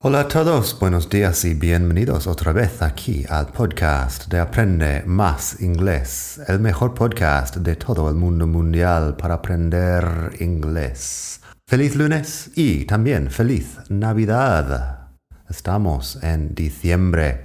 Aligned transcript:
Hola 0.00 0.20
a 0.20 0.28
todos, 0.28 0.78
buenos 0.78 1.10
días 1.10 1.44
y 1.44 1.54
bienvenidos 1.54 2.28
otra 2.28 2.52
vez 2.52 2.82
aquí 2.82 3.26
al 3.28 3.48
podcast 3.48 4.28
de 4.28 4.38
Aprende 4.38 5.02
Más 5.04 5.60
Inglés, 5.60 6.40
el 6.46 6.60
mejor 6.60 6.94
podcast 6.94 7.56
de 7.56 7.74
todo 7.74 8.08
el 8.08 8.14
mundo 8.14 8.46
mundial 8.46 9.16
para 9.16 9.34
aprender 9.34 10.36
inglés. 10.38 11.40
Feliz 11.66 11.96
lunes 11.96 12.52
y 12.54 12.84
también 12.84 13.28
feliz 13.28 13.76
Navidad. 13.88 15.08
Estamos 15.50 16.22
en 16.22 16.54
diciembre, 16.54 17.44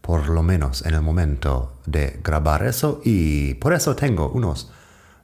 por 0.00 0.28
lo 0.28 0.42
menos 0.42 0.84
en 0.84 0.94
el 0.94 1.02
momento 1.02 1.78
de 1.86 2.18
grabar 2.24 2.64
eso, 2.64 3.00
y 3.04 3.54
por 3.54 3.74
eso 3.74 3.94
tengo 3.94 4.28
unos 4.30 4.72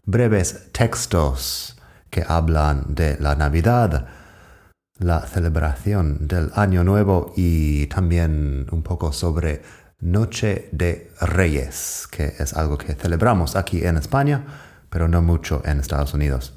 breves 0.04 0.70
textos 0.70 1.76
que 2.08 2.24
hablan 2.24 2.94
de 2.94 3.16
la 3.18 3.34
Navidad 3.34 4.06
la 4.98 5.26
celebración 5.26 6.26
del 6.26 6.50
Año 6.54 6.84
Nuevo 6.84 7.32
y 7.36 7.86
también 7.86 8.66
un 8.70 8.82
poco 8.82 9.12
sobre 9.12 9.62
Noche 10.00 10.68
de 10.72 11.12
Reyes, 11.20 12.08
que 12.10 12.34
es 12.38 12.54
algo 12.54 12.78
que 12.78 12.94
celebramos 12.94 13.56
aquí 13.56 13.84
en 13.84 13.96
España, 13.96 14.44
pero 14.90 15.08
no 15.08 15.22
mucho 15.22 15.62
en 15.64 15.80
Estados 15.80 16.14
Unidos. 16.14 16.54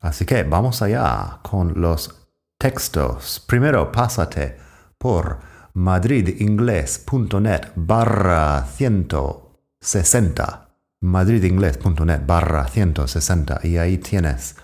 Así 0.00 0.26
que 0.26 0.42
vamos 0.42 0.82
allá 0.82 1.38
con 1.42 1.80
los 1.80 2.28
textos. 2.58 3.42
Primero, 3.46 3.90
pásate 3.90 4.58
por 4.98 5.38
madridingles.net 5.72 7.68
barra 7.74 8.66
160. 8.66 10.68
madridingles.net 11.00 12.20
barra 12.26 12.66
160 12.66 13.60
y 13.64 13.78
ahí 13.78 13.96
tienes 13.98 14.56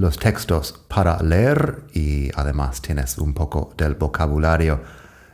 los 0.00 0.18
textos 0.18 0.72
para 0.88 1.22
leer 1.22 1.84
y 1.92 2.30
además 2.34 2.80
tienes 2.80 3.18
un 3.18 3.34
poco 3.34 3.74
del 3.76 3.96
vocabulario 3.96 4.80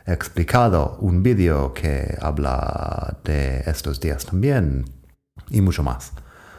explicado, 0.05 0.97
un 0.99 1.23
vídeo 1.23 1.73
que 1.73 2.17
habla 2.21 3.17
de 3.23 3.63
estos 3.65 4.01
días 4.01 4.25
también 4.25 4.83
y 5.49 5.61
mucho 5.61 5.83
más. 5.83 6.11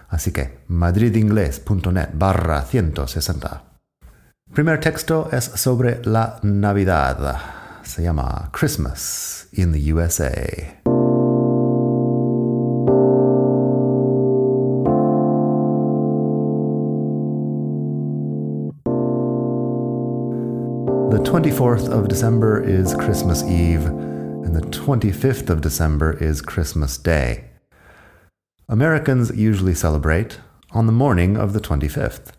Así 0.09 0.33
que 0.33 0.65
madridingles.net 0.69 2.09
barra 2.15 2.63
160. 2.63 3.63
Primer 4.55 4.81
texto 4.81 5.29
es 5.31 5.45
sobre 5.45 6.01
la 6.07 6.39
Navidad. 6.43 7.37
Se 7.83 8.03
llama 8.03 8.49
Christmas 8.53 9.49
in 9.53 9.71
the 9.71 9.93
USA. 9.93 10.98
The 21.11 21.21
24th 21.21 21.89
of 21.89 22.07
December 22.07 22.63
is 22.63 22.95
Christmas 22.95 23.43
Eve, 23.43 23.87
and 23.87 24.55
the 24.55 24.61
25th 24.61 25.49
of 25.49 25.63
December 25.63 26.13
is 26.23 26.43
Christmas 26.43 26.99
Day. 26.99 27.47
Americans 28.69 29.35
usually 29.35 29.73
celebrate 29.73 30.39
on 30.73 30.85
the 30.85 30.93
morning 30.93 31.39
of 31.39 31.55
the 31.55 31.61
25th. 31.61 32.33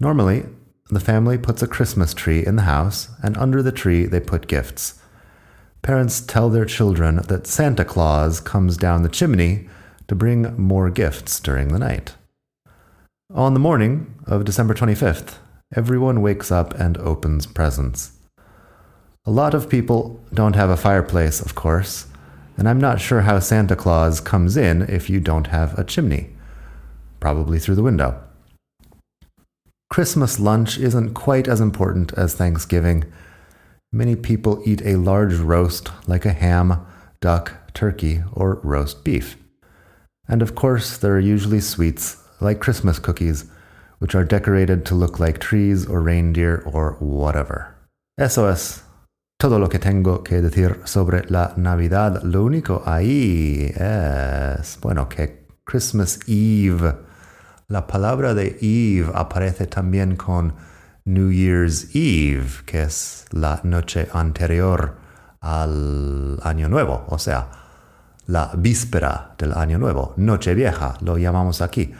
Normally, 0.00 0.46
the 0.88 0.98
family 0.98 1.36
puts 1.36 1.60
a 1.60 1.66
Christmas 1.66 2.14
tree 2.14 2.42
in 2.44 2.56
the 2.56 2.62
house, 2.62 3.10
and 3.22 3.36
under 3.36 3.62
the 3.62 3.70
tree 3.70 4.06
they 4.06 4.18
put 4.18 4.46
gifts. 4.46 5.02
Parents 5.82 6.22
tell 6.22 6.48
their 6.48 6.64
children 6.64 7.16
that 7.28 7.46
Santa 7.46 7.84
Claus 7.84 8.40
comes 8.40 8.78
down 8.78 9.02
the 9.02 9.10
chimney 9.10 9.68
to 10.08 10.14
bring 10.14 10.56
more 10.56 10.88
gifts 10.88 11.38
during 11.38 11.68
the 11.68 11.78
night. 11.78 12.14
On 13.34 13.52
the 13.52 13.60
morning 13.60 14.14
of 14.26 14.46
December 14.46 14.72
25th, 14.72 15.34
everyone 15.74 16.22
wakes 16.22 16.50
up 16.50 16.74
and 16.74 16.96
opens 16.98 17.46
presents. 17.46 18.12
A 19.26 19.30
lot 19.30 19.54
of 19.54 19.70
people 19.70 20.20
don't 20.34 20.56
have 20.56 20.70
a 20.70 20.76
fireplace, 20.76 21.40
of 21.40 21.54
course, 21.54 22.06
and 22.56 22.68
I'm 22.68 22.80
not 22.80 23.00
sure 23.00 23.22
how 23.22 23.38
Santa 23.38 23.74
Claus 23.74 24.20
comes 24.20 24.56
in 24.56 24.82
if 24.82 25.08
you 25.08 25.20
don't 25.20 25.48
have 25.48 25.78
a 25.78 25.84
chimney. 25.84 26.30
Probably 27.20 27.58
through 27.58 27.76
the 27.76 27.82
window. 27.82 28.20
Christmas 29.90 30.38
lunch 30.40 30.78
isn't 30.78 31.14
quite 31.14 31.48
as 31.48 31.60
important 31.60 32.12
as 32.14 32.34
Thanksgiving. 32.34 33.04
Many 33.92 34.16
people 34.16 34.62
eat 34.66 34.82
a 34.84 34.96
large 34.96 35.34
roast 35.34 35.90
like 36.08 36.24
a 36.24 36.32
ham, 36.32 36.84
duck, 37.20 37.72
turkey, 37.74 38.22
or 38.32 38.56
roast 38.62 39.04
beef. 39.04 39.36
And 40.28 40.42
of 40.42 40.54
course, 40.54 40.96
there 40.96 41.14
are 41.14 41.20
usually 41.20 41.60
sweets 41.60 42.16
like 42.40 42.60
Christmas 42.60 42.98
cookies 42.98 43.44
which 43.98 44.14
are 44.14 44.24
decorated 44.24 44.84
to 44.84 44.94
look 44.94 45.18
like 45.18 45.38
trees 45.38 45.86
or 45.86 46.00
reindeer 46.00 46.62
or 46.66 46.96
whatever. 47.00 47.74
Eso 48.18 48.48
es 48.48 48.82
todo 49.38 49.58
lo 49.58 49.68
que 49.68 49.78
tengo 49.78 50.22
que 50.22 50.40
decir 50.40 50.80
sobre 50.84 51.24
la 51.28 51.52
Navidad. 51.56 52.22
Lo 52.22 52.44
único 52.44 52.82
ahí 52.86 53.72
es, 53.74 54.78
bueno, 54.80 55.08
que 55.08 55.46
Christmas 55.64 56.20
Eve, 56.26 56.94
la 57.68 57.86
palabra 57.86 58.34
de 58.34 58.56
Eve 58.60 59.10
aparece 59.14 59.66
también 59.66 60.16
con 60.16 60.54
New 61.04 61.30
Year's 61.30 61.88
Eve, 61.94 62.64
que 62.64 62.82
es 62.82 63.26
la 63.32 63.60
noche 63.64 64.08
anterior 64.12 64.96
al 65.40 66.40
Año 66.42 66.68
Nuevo, 66.68 67.04
o 67.08 67.18
sea, 67.18 67.48
la 68.26 68.50
víspera 68.56 69.34
del 69.36 69.52
Año 69.52 69.78
Nuevo, 69.78 70.14
Noche 70.16 70.54
Vieja, 70.54 70.96
lo 71.02 71.18
llamamos 71.18 71.60
aquí. 71.60 71.92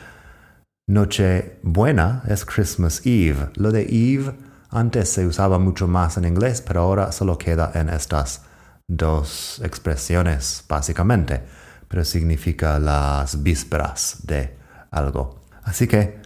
Noche 0.87 1.61
buena 1.63 2.23
es 2.29 2.45
Christmas 2.45 3.01
Eve. 3.07 3.49
Lo 3.55 3.73
de 3.73 3.85
Eve 3.85 4.35
antes 4.69 5.09
se 5.09 5.27
usaba 5.27 5.59
mucho 5.59 5.89
más 5.89 6.19
en 6.19 6.27
inglés, 6.27 6.61
pero 6.61 6.83
ahora 6.83 7.11
solo 7.11 7.39
queda 7.39 7.73
en 7.75 7.89
estas 7.89 8.43
dos 8.87 9.63
expresiones, 9.65 10.63
básicamente. 10.69 11.43
pero 11.89 12.05
significa 12.05 12.79
las 12.79 13.43
vísperas 13.43 14.19
de 14.27 14.59
algo. 14.91 15.45
Así 15.63 15.87
que 15.87 16.21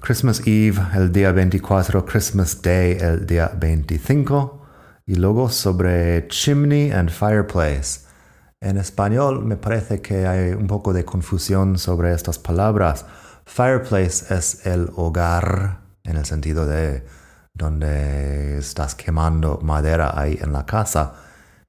Christmas 0.00 0.42
Eve 0.46 0.80
el 0.94 1.10
día 1.10 1.32
24, 1.32 2.04
Christmas 2.04 2.62
Day 2.62 2.98
el 3.00 3.26
día 3.26 3.50
25 3.58 4.62
y 5.06 5.16
luego 5.16 5.48
sobre 5.48 6.28
chimney 6.28 6.92
and 6.92 7.10
fireplace. 7.10 8.02
En 8.60 8.76
español 8.76 9.44
me 9.44 9.56
parece 9.56 10.00
que 10.00 10.24
hay 10.24 10.52
un 10.52 10.68
poco 10.68 10.92
de 10.92 11.04
confusión 11.04 11.78
sobre 11.78 12.14
estas 12.14 12.38
palabras. 12.38 13.06
Fireplace 13.44 14.34
es 14.34 14.66
el 14.66 14.90
hogar 14.96 15.80
en 16.04 16.16
el 16.16 16.24
sentido 16.24 16.66
de 16.66 17.04
donde 17.54 18.58
estás 18.58 18.94
quemando 18.94 19.58
madera 19.62 20.18
ahí 20.18 20.38
en 20.40 20.52
la 20.52 20.64
casa. 20.64 21.14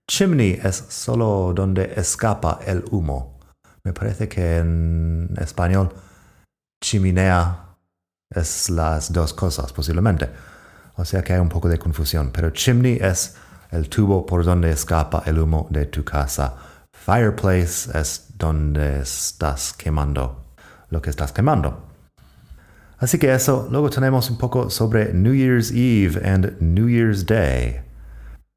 Chimney 0.08 0.60
es 0.64 0.76
solo 0.90 1.54
donde 1.56 1.94
escapa 1.96 2.60
el 2.66 2.84
humo. 2.92 3.40
Me 3.84 3.94
parece 3.94 4.30
que 4.30 4.58
en 4.58 5.30
español 5.40 5.94
chimenea 6.82 7.76
es 8.30 8.70
las 8.70 9.12
dos 9.12 9.34
cosas 9.34 9.72
posiblemente. 9.74 10.30
O 10.96 11.06
sea 11.06 11.24
que 11.24 11.34
hay 11.34 11.40
un 11.40 11.50
poco 11.50 11.68
de 11.70 11.80
confusión. 11.80 12.32
Pero 12.32 12.52
chimney 12.52 12.98
es 13.02 13.36
el 13.72 13.90
tubo 13.90 14.26
por 14.26 14.46
donde 14.46 14.72
escapa 14.72 15.24
el 15.26 15.40
humo 15.40 15.68
de 15.70 15.86
tu 15.88 16.04
casa. 16.04 16.56
Fireplace 16.94 17.98
es 18.00 18.28
donde 18.38 19.02
estás 19.02 19.74
quemando 19.74 20.43
lo 20.94 21.02
que 21.02 21.10
estás 21.10 21.34
quemando. 21.34 21.82
Así 23.00 23.20
que 23.20 23.34
eso, 23.34 23.68
luego 23.70 23.90
tenemos 23.90 24.30
un 24.30 24.38
poco 24.38 24.70
sobre 24.70 25.12
New 25.14 25.34
Year's 25.34 25.74
Eve 25.74 26.18
and 26.24 26.62
New 26.62 26.88
Year's 26.88 27.26
Day. 27.26 27.82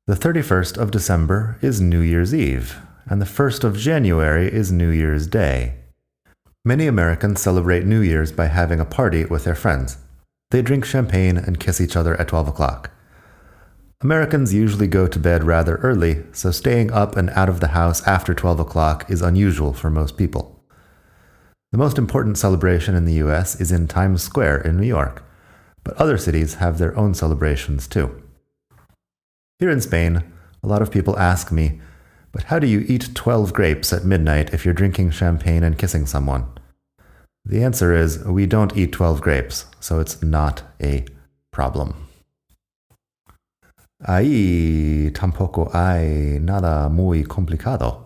The 0.06 0.14
31st 0.14 0.78
of 0.78 0.92
December 0.92 1.58
is 1.60 1.80
New 1.80 2.00
Year's 2.00 2.32
Eve, 2.32 2.76
and 3.10 3.20
the 3.20 3.26
1st 3.26 3.64
of 3.64 3.76
January 3.76 4.46
is 4.46 4.70
New 4.70 4.90
Year's 4.90 5.26
Day. 5.26 5.74
Many 6.64 6.86
Americans 6.86 7.40
celebrate 7.40 7.86
New 7.86 8.00
Year's 8.00 8.30
by 8.30 8.46
having 8.46 8.78
a 8.78 8.84
party 8.84 9.24
with 9.24 9.42
their 9.42 9.56
friends. 9.56 9.96
They 10.52 10.62
drink 10.62 10.84
champagne 10.84 11.36
and 11.36 11.58
kiss 11.58 11.80
each 11.80 11.96
other 11.96 12.14
at 12.20 12.28
12 12.28 12.48
o'clock. 12.48 12.90
Americans 14.02 14.54
usually 14.54 14.86
go 14.86 15.08
to 15.08 15.18
bed 15.18 15.42
rather 15.42 15.76
early, 15.76 16.22
so 16.32 16.52
staying 16.52 16.92
up 16.92 17.16
and 17.16 17.30
out 17.30 17.48
of 17.48 17.58
the 17.60 17.68
house 17.68 18.06
after 18.06 18.34
12 18.34 18.60
o'clock 18.60 19.10
is 19.10 19.22
unusual 19.22 19.72
for 19.72 19.90
most 19.90 20.16
people. 20.16 20.55
The 21.76 21.84
most 21.84 21.98
important 21.98 22.38
celebration 22.38 22.94
in 22.94 23.04
the 23.04 23.20
US 23.26 23.60
is 23.60 23.70
in 23.70 23.86
Times 23.86 24.22
Square 24.22 24.62
in 24.62 24.78
New 24.78 24.86
York, 24.86 25.22
but 25.84 25.94
other 25.98 26.16
cities 26.16 26.54
have 26.54 26.78
their 26.78 26.96
own 26.96 27.12
celebrations 27.12 27.86
too. 27.86 28.22
Here 29.58 29.68
in 29.68 29.82
Spain, 29.82 30.24
a 30.62 30.66
lot 30.66 30.80
of 30.80 30.90
people 30.90 31.18
ask 31.18 31.52
me, 31.52 31.82
but 32.32 32.44
how 32.44 32.58
do 32.58 32.66
you 32.66 32.86
eat 32.88 33.14
12 33.14 33.52
grapes 33.52 33.92
at 33.92 34.06
midnight 34.06 34.54
if 34.54 34.64
you're 34.64 34.72
drinking 34.72 35.10
champagne 35.10 35.62
and 35.62 35.76
kissing 35.76 36.06
someone? 36.06 36.46
The 37.44 37.62
answer 37.62 37.94
is 37.94 38.24
we 38.24 38.46
don't 38.46 38.74
eat 38.74 38.92
12 38.92 39.20
grapes, 39.20 39.66
so 39.78 40.00
it's 40.00 40.22
not 40.22 40.62
a 40.80 41.04
problem. 41.52 42.08
Ahí 44.02 45.12
tampoco 45.12 45.70
hay 45.74 46.38
nada 46.40 46.88
muy 46.88 47.24
complicado. 47.24 48.05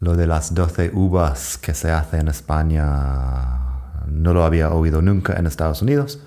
Lo 0.00 0.16
de 0.16 0.26
las 0.26 0.54
12 0.54 0.92
uvas 0.94 1.58
que 1.58 1.74
se 1.74 1.90
hace 1.90 2.18
en 2.18 2.28
España 2.28 4.04
no 4.06 4.32
lo 4.32 4.44
había 4.44 4.70
oído 4.70 5.02
nunca 5.02 5.34
en 5.34 5.46
Estados 5.46 5.82
Unidos. 5.82 6.20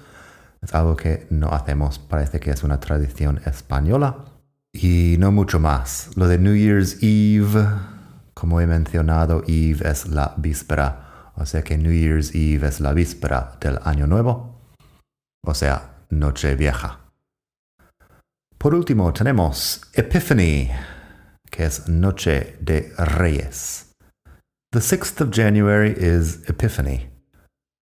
Es 0.62 0.76
algo 0.76 0.96
que 0.96 1.28
no 1.30 1.50
hacemos, 1.50 2.00
parece 2.00 2.40
que 2.40 2.52
es 2.52 2.64
una 2.64 2.80
tradición 2.80 3.40
española. 3.46 4.18
Y 4.74 5.16
no 5.20 5.32
mucho 5.32 5.60
más. 5.60 6.12
Lo 6.16 6.28
de 6.28 6.38
New 6.38 6.56
Year's 6.56 6.98
Eve, 7.02 7.68
como 8.34 8.62
he 8.62 8.68
mencionado, 8.68 9.44
Eve 9.48 9.90
es 9.90 10.08
la 10.08 10.34
víspera 10.38 11.12
o 11.36 11.46
sea 11.46 11.64
que 11.64 11.78
New 11.78 11.92
Year's 11.92 12.36
Eve 12.36 12.68
es 12.68 12.80
la 12.80 12.94
víspera 12.94 13.58
del 13.60 13.80
Año 13.84 14.08
Nuevo, 14.08 14.62
o 15.44 15.54
sea, 15.54 16.06
Noche 16.10 16.56
Vieja. 16.56 17.00
Por 18.58 18.76
último 18.76 19.12
tenemos 19.12 19.82
Epiphany, 19.94 20.70
que 21.52 21.66
es 21.66 21.88
Noche 21.88 22.56
de 22.64 22.90
Reyes. 23.20 23.94
The 24.72 24.80
6th 24.80 25.20
of 25.20 25.32
January 25.32 25.92
is 25.92 26.48
Epiphany. 26.50 27.08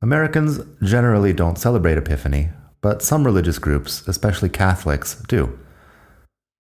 Americans 0.01 0.59
generally 0.81 1.33
don't 1.33 1.57
celebrate 1.57 1.97
Epiphany, 1.97 2.49
but 2.81 3.01
some 3.01 3.23
religious 3.23 3.59
groups, 3.59 4.07
especially 4.07 4.49
Catholics, 4.49 5.21
do. 5.27 5.59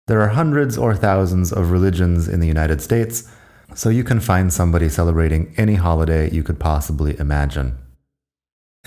There 0.06 0.20
are 0.20 0.28
hundreds 0.28 0.76
or 0.76 0.94
thousands 0.94 1.52
of 1.52 1.70
religions 1.70 2.28
in 2.28 2.40
the 2.40 2.46
United 2.46 2.80
States, 2.80 3.30
so 3.74 3.90
you 3.90 4.04
can 4.04 4.20
find 4.20 4.52
somebody 4.52 4.88
celebrating 4.88 5.54
any 5.56 5.74
holiday 5.74 6.30
you 6.30 6.42
could 6.42 6.58
possibly 6.58 7.18
imagine. 7.18 7.78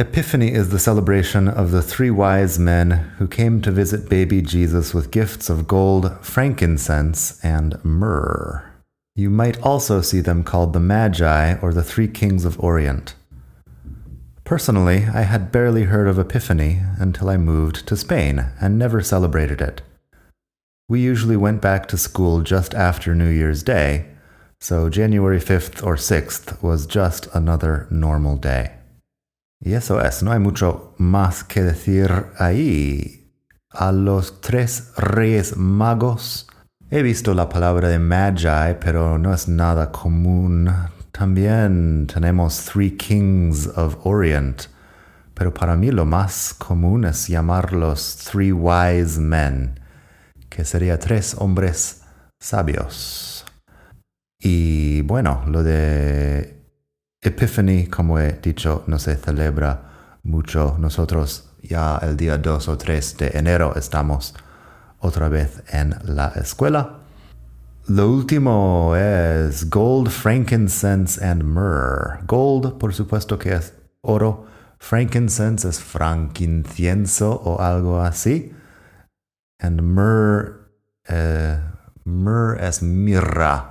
Epiphany 0.02 0.52
is 0.52 0.70
the 0.70 0.80
celebration 0.80 1.48
of 1.48 1.70
the 1.70 1.84
three 1.84 2.10
wise 2.10 2.58
men 2.58 2.90
who 3.20 3.28
came 3.28 3.62
to 3.62 3.70
visit 3.70 4.10
baby 4.10 4.42
Jesus 4.42 4.96
with 4.96 5.12
gifts 5.12 5.48
of 5.48 5.68
gold, 5.68 6.18
frankincense, 6.26 7.40
and 7.46 7.78
myrrh. 7.86 8.68
You 9.16 9.30
might 9.30 9.62
also 9.62 10.02
see 10.02 10.20
them 10.20 10.44
called 10.44 10.74
the 10.74 10.80
Magi 10.80 11.54
or 11.60 11.72
the 11.72 11.84
Three 11.84 12.08
Kings 12.08 12.46
of 12.46 12.60
Orient. 12.60 13.14
Personally, 14.44 15.06
I 15.06 15.22
had 15.22 15.52
barely 15.52 15.84
heard 15.84 16.08
of 16.08 16.18
Epiphany 16.18 16.80
until 16.98 17.30
I 17.30 17.38
moved 17.38 17.86
to 17.86 17.96
Spain 17.96 18.48
and 18.60 18.80
never 18.80 19.04
celebrated 19.04 19.62
it. 19.62 19.84
We 20.90 21.00
usually 21.00 21.38
went 21.38 21.62
back 21.62 21.88
to 21.90 21.98
school 22.00 22.42
just 22.42 22.74
after 22.74 23.14
New 23.14 23.30
Year's 23.30 23.62
Day, 23.62 24.08
so 24.60 24.90
January 24.90 25.40
5th 25.40 25.86
or 25.86 25.96
6th 25.96 26.60
was 26.64 26.88
just 26.88 27.28
another 27.36 27.86
normal 27.92 28.36
day. 28.36 28.72
Y 29.64 29.74
eso 29.74 30.02
es, 30.02 30.24
no 30.24 30.32
hay 30.32 30.40
mucho 30.40 30.96
más 30.98 31.44
que 31.44 31.62
decir 31.62 32.12
ahí. 32.38 33.32
A 33.70 33.92
los 33.92 34.42
tres 34.42 34.92
reyes 34.98 35.56
magos. 35.56 36.48
He 36.90 37.04
visto 37.04 37.34
la 37.34 37.48
palabra 37.48 37.88
de 37.88 38.00
magi, 38.00 38.76
pero 38.82 39.18
no 39.18 39.34
es 39.34 39.48
nada 39.48 39.92
común. 39.92 40.70
También 41.12 42.08
tenemos 42.12 42.66
Three 42.66 42.98
Kings 42.98 43.68
of 43.76 43.98
Orient, 44.06 44.64
pero 45.34 45.54
para 45.54 45.76
mí 45.76 45.92
lo 45.92 46.06
más 46.06 46.54
común 46.54 47.06
es 47.06 47.28
llamarlos 47.28 48.18
Three 48.32 48.52
Wise 48.52 49.20
Men, 49.20 49.80
que 50.50 50.66
sería 50.66 50.98
tres 50.98 51.36
hombres 51.38 52.02
sabios. 52.42 53.46
Y 54.40 55.02
bueno, 55.04 55.44
lo 55.48 55.64
de 55.64 56.61
Epiphany, 57.24 57.86
como 57.86 58.20
he 58.20 58.34
dicho, 58.42 58.84
no 58.88 58.98
se 58.98 59.16
celebra 59.16 60.20
mucho. 60.24 60.76
Nosotros 60.80 61.50
ya 61.62 62.00
el 62.02 62.18
día 62.18 62.40
2 62.40 62.68
o 62.68 62.78
3 62.78 63.18
de 63.18 63.28
enero 63.36 63.74
estamos 63.76 64.34
otra 65.00 65.30
vez 65.30 65.62
en 65.72 65.96
la 66.04 66.30
escuela. 66.30 66.98
Lo 67.88 68.10
último 68.10 68.96
es 68.96 69.70
gold, 69.70 70.10
frankincense 70.10 71.24
and 71.24 71.44
myrrh. 71.44 72.26
Gold, 72.26 72.80
por 72.80 72.94
supuesto 72.94 73.38
que 73.38 73.54
es 73.54 73.74
oro. 74.02 74.48
Frankincense 74.80 75.70
es 75.70 75.80
frankincienso 75.80 77.34
o 77.34 77.62
algo 77.62 78.02
así. 78.02 78.52
And 79.60 79.82
myrrh, 79.82 80.72
eh, 81.08 81.60
myrrh 82.04 82.60
es 82.60 82.82
mirra. 82.82 83.71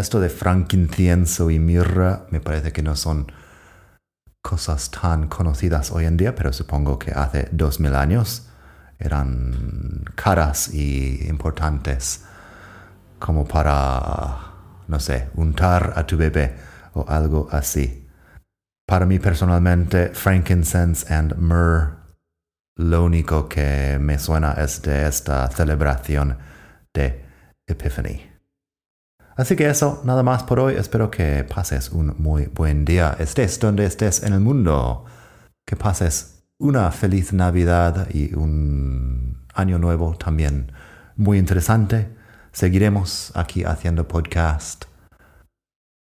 Esto 0.00 0.18
de 0.18 0.30
frankincienso 0.30 1.50
y 1.50 1.58
mirra 1.58 2.24
me 2.30 2.40
parece 2.40 2.72
que 2.72 2.82
no 2.82 2.96
son 2.96 3.30
cosas 4.40 4.90
tan 4.90 5.28
conocidas 5.28 5.90
hoy 5.90 6.06
en 6.06 6.16
día, 6.16 6.34
pero 6.34 6.54
supongo 6.54 6.98
que 6.98 7.10
hace 7.10 7.50
dos 7.52 7.80
mil 7.80 7.94
años 7.94 8.48
eran 8.98 10.04
caras 10.14 10.72
y 10.72 11.28
importantes 11.28 12.24
como 13.18 13.46
para, 13.46 14.38
no 14.88 14.98
sé, 15.00 15.28
untar 15.34 15.92
a 15.94 16.06
tu 16.06 16.16
bebé 16.16 16.56
o 16.94 17.04
algo 17.06 17.48
así. 17.50 18.08
Para 18.86 19.04
mí 19.04 19.18
personalmente, 19.18 20.14
frankincense 20.14 21.12
and 21.12 21.36
myrrh, 21.36 21.98
lo 22.76 23.04
único 23.04 23.50
que 23.50 23.98
me 24.00 24.18
suena 24.18 24.54
es 24.54 24.80
de 24.80 25.06
esta 25.06 25.46
celebración 25.50 26.38
de 26.94 27.22
Epiphany. 27.66 28.29
Así 29.40 29.56
que 29.56 29.70
eso, 29.70 30.02
nada 30.04 30.22
más 30.22 30.42
por 30.42 30.60
hoy. 30.60 30.74
Espero 30.74 31.10
que 31.10 31.44
pases 31.44 31.88
un 31.88 32.14
muy 32.18 32.44
buen 32.54 32.84
día. 32.84 33.16
Estés 33.18 33.58
donde 33.58 33.86
estés 33.86 34.22
en 34.22 34.34
el 34.34 34.40
mundo. 34.40 35.06
Que 35.66 35.76
pases 35.76 36.44
una 36.58 36.90
feliz 36.90 37.32
Navidad 37.32 38.08
y 38.12 38.34
un 38.34 39.46
año 39.54 39.78
nuevo 39.78 40.14
también 40.14 40.70
muy 41.16 41.38
interesante. 41.38 42.14
Seguiremos 42.52 43.32
aquí 43.34 43.64
haciendo 43.64 44.06
podcast. 44.06 44.84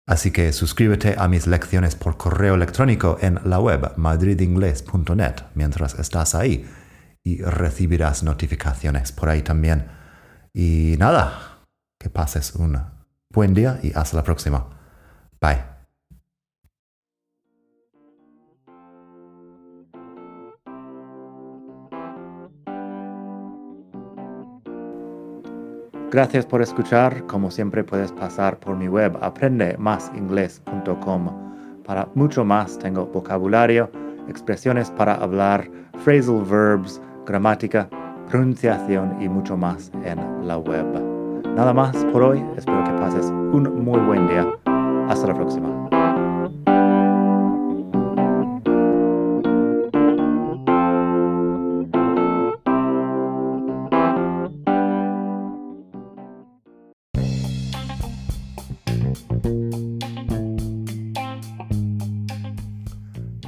Así 0.05 0.31
que 0.31 0.51
suscríbete 0.51 1.15
a 1.17 1.29
mis 1.29 1.47
lecciones 1.47 1.95
por 1.95 2.17
correo 2.17 2.55
electrónico 2.55 3.17
en 3.21 3.39
la 3.45 3.61
web 3.61 3.93
madridingles.net 3.95 5.35
mientras 5.55 5.97
estás 5.97 6.35
ahí 6.35 6.69
y 7.23 7.41
recibirás 7.41 8.23
notificaciones 8.23 9.13
por 9.13 9.29
ahí 9.29 9.41
también. 9.41 9.87
Y 10.53 10.97
nada, 10.99 11.61
que 11.97 12.09
pases 12.09 12.55
una 12.55 13.00
Buen 13.33 13.53
día 13.53 13.79
y 13.81 13.93
hasta 13.95 14.17
la 14.17 14.23
próxima. 14.23 14.65
Bye. 15.39 15.71
Gracias 26.11 26.45
por 26.45 26.61
escuchar. 26.61 27.25
Como 27.25 27.49
siempre 27.51 27.85
puedes 27.85 28.11
pasar 28.11 28.59
por 28.59 28.75
mi 28.75 28.89
web 28.89 29.17
aprendemasingles.com. 29.21 31.83
Para 31.85 32.09
mucho 32.15 32.43
más 32.43 32.77
tengo 32.77 33.05
vocabulario, 33.05 33.89
expresiones 34.27 34.91
para 34.91 35.15
hablar, 35.15 35.71
phrasal 36.03 36.43
verbs, 36.43 37.01
gramática, 37.25 37.89
pronunciación 38.29 39.21
y 39.21 39.29
mucho 39.29 39.55
más 39.55 39.89
en 40.03 40.45
la 40.45 40.57
web. 40.57 40.85
Nada 41.55 41.73
más 41.73 41.95
por 42.11 42.23
hoy. 42.23 42.43
Espero 42.57 42.80
un 43.51 43.83
muy 43.83 43.99
buen 43.99 44.27
día. 44.27 44.47
Hasta 45.09 45.27
la 45.27 45.33
próxima. 45.33 45.69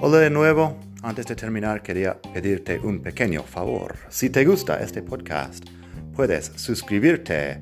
Hola 0.02 0.18
de 0.18 0.30
nuevo. 0.30 0.78
Antes 1.02 1.26
de 1.28 1.36
terminar 1.36 1.82
quería 1.82 2.22
pedirte 2.34 2.80
un 2.80 3.02
pequeño 3.02 3.44
favor. 3.44 3.96
Si 4.10 4.30
te 4.30 4.44
gusta 4.46 4.82
este 4.82 5.02
podcast, 5.02 5.66
puedes 6.14 6.52
suscribirte 6.56 7.62